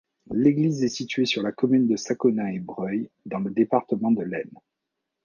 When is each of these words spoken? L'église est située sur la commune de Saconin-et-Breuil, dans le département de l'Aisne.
L'église 0.31 0.83
est 0.83 0.87
située 0.89 1.27
sur 1.27 1.43
la 1.43 1.51
commune 1.51 1.85
de 1.85 1.95
Saconin-et-Breuil, 1.95 3.11
dans 3.27 3.37
le 3.37 3.51
département 3.51 4.09
de 4.09 4.23
l'Aisne. 4.23 4.57